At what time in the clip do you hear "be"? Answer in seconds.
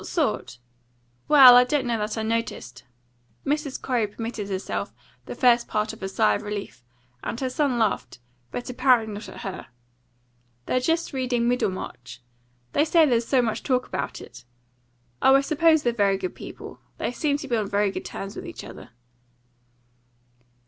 17.47-17.55